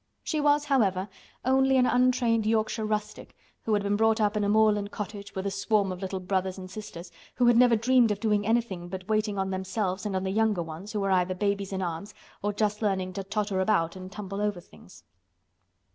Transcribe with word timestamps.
She 0.23 0.41
was, 0.41 0.65
however, 0.65 1.09
only 1.45 1.77
an 1.77 1.85
untrained 1.85 2.47
Yorkshire 2.47 2.85
rustic 2.87 3.37
who 3.65 3.75
had 3.75 3.83
been 3.83 3.95
brought 3.95 4.19
up 4.19 4.35
in 4.35 4.43
a 4.43 4.49
moorland 4.49 4.89
cottage 4.89 5.35
with 5.35 5.45
a 5.45 5.51
swarm 5.51 5.91
of 5.91 6.01
little 6.01 6.19
brothers 6.19 6.57
and 6.57 6.71
sisters 6.71 7.11
who 7.35 7.45
had 7.45 7.55
never 7.55 7.75
dreamed 7.75 8.09
of 8.09 8.19
doing 8.19 8.43
anything 8.43 8.87
but 8.89 9.07
waiting 9.07 9.37
on 9.37 9.51
themselves 9.51 10.03
and 10.07 10.15
on 10.15 10.23
the 10.23 10.31
younger 10.31 10.63
ones 10.63 10.91
who 10.93 11.01
were 11.01 11.11
either 11.11 11.35
babies 11.35 11.71
in 11.71 11.83
arms 11.83 12.15
or 12.41 12.51
just 12.51 12.81
learning 12.81 13.13
to 13.13 13.23
totter 13.23 13.59
about 13.61 13.95
and 13.95 14.11
tumble 14.11 14.41
over 14.41 14.59
things. 14.59 15.03